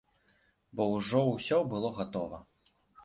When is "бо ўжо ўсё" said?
0.79-1.59